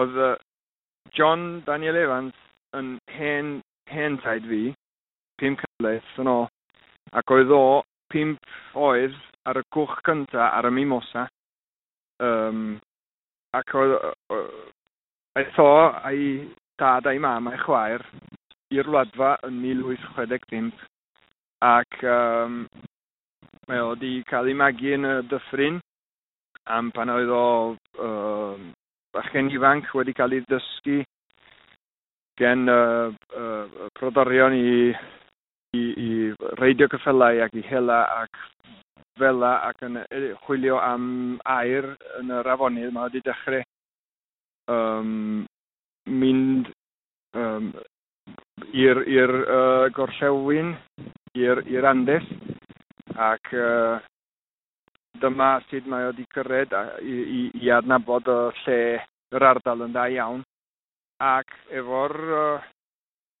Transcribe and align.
oedd 0.00 0.18
uh, 0.18 0.34
John 1.14 1.62
Daniel 1.66 1.98
Evans 2.00 2.38
yn 2.78 2.96
hen, 3.16 3.60
hen 3.90 4.18
taid 4.24 4.46
fi, 4.50 4.62
pum 5.40 5.58
cyfles 5.60 6.18
yn 6.22 6.30
ôl, 6.30 6.48
ac 7.14 7.34
oedd 7.34 7.52
o 7.54 7.64
pump 8.12 8.54
oedd 8.88 9.16
ar 9.48 9.60
y 9.60 9.64
cwch 9.74 10.00
cynta 10.06 10.50
ar 10.56 10.68
y 10.70 10.72
mimosa, 10.74 11.26
um, 12.24 12.78
ac 13.54 13.74
oedd, 13.78 13.96
aeth 15.38 15.60
o 15.62 15.70
a'i 16.10 16.28
dad 16.80 17.06
a'i 17.10 17.20
mam 17.22 17.50
a'i 17.50 17.60
chwaer 17.62 18.02
i'r 18.74 18.90
wladfa 18.90 19.36
yn 19.46 19.60
1865 19.62 20.84
ac 21.68 22.04
um, 22.10 22.62
mae 23.68 23.82
o 23.82 23.90
wedi 23.92 24.14
cael 24.30 24.50
ei 24.50 24.56
magu 24.58 24.94
yn 24.96 25.08
y 25.08 25.14
dyffryn 25.30 25.78
am 26.76 26.90
pan 26.96 27.12
oedd 27.14 27.30
o 27.34 27.44
uh, 27.74 28.56
bachgen 29.14 29.50
ifanc 29.54 29.90
wedi 29.94 30.14
cael 30.18 30.36
ei 30.36 30.44
ddysgu 30.44 31.02
gen 32.40 32.68
uh, 32.68 33.14
uh, 33.38 33.88
prodorion 33.98 34.56
i, 34.58 34.90
i, 35.78 35.82
i 36.06 36.10
reidio 36.58 36.88
cyffelau 36.90 37.42
ac 37.44 37.54
i 37.54 37.62
hela 37.68 38.00
ac 38.18 38.42
fela 39.18 39.52
ac 39.68 39.84
yn 39.86 40.00
chwilio 40.44 40.80
am 40.82 41.06
air 41.56 41.86
yn 42.18 42.32
yr 42.34 42.50
afonydd 42.56 42.94
mae 42.94 43.06
wedi 43.06 43.22
dechrau 43.28 43.62
um, 44.74 45.44
mynd 46.10 46.72
um, 47.38 47.70
i'r 48.74 49.00
uh, 49.04 49.86
gorllewin, 49.94 50.74
i'r 51.38 51.86
Andes 51.90 52.26
ac 53.14 53.54
uh, 53.54 54.00
dyma 55.24 55.48
sut 55.68 55.88
mae 55.90 56.06
o 56.06 56.12
wedi 56.12 56.26
cyrraedd 56.36 56.76
i, 57.00 57.16
i, 57.38 57.40
i 57.64 57.72
adnabod 57.72 58.28
y 58.28 58.38
lle 58.60 58.78
yr 59.34 59.48
ardal 59.50 59.86
yn 59.88 59.96
dda 59.96 60.06
iawn. 60.18 60.44
Ac 61.24 61.50
efo'r, 61.80 62.16
uh, 62.36 62.70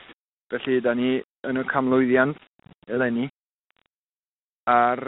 felly 0.53 0.75
da 0.85 0.91
ni 0.97 1.11
yn 1.49 1.61
y 1.61 1.63
camlwyddiant 1.71 2.39
eleni 2.93 3.25
ar 4.69 4.99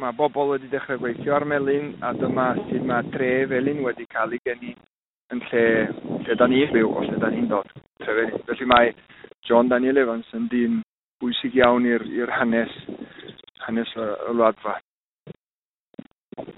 Mae 0.00 0.16
bobl 0.16 0.54
wedi 0.54 0.68
dechrau 0.72 0.96
gweithio 0.96 1.34
ar 1.36 1.44
melin 1.44 1.90
a 2.00 2.14
dyma 2.16 2.46
sydd 2.68 2.84
mae 2.88 3.04
tre 3.12 3.30
felin 3.50 3.82
wedi 3.84 4.06
cael 4.14 4.32
ei 4.32 4.40
geni 4.48 4.70
yn 5.34 5.42
lle 5.50 5.64
lle 6.24 6.36
da 6.40 6.46
ni'n 6.48 6.72
byw 6.72 6.88
o 6.88 7.02
lle 7.04 7.18
da 7.20 7.28
ni'n 7.28 7.50
dod. 7.50 7.68
Felly 8.06 8.68
mae 8.70 8.94
John 9.48 9.68
Daniel 9.68 10.00
Evans 10.00 10.30
yn 10.38 10.46
dyn 10.52 10.78
bwysig 11.20 11.58
iawn 11.60 11.88
i'r 11.90 12.32
hanes 12.38 12.72
hanes 13.66 13.92
y, 13.92 14.06
y 14.30 14.34
wladfa. 14.38 14.78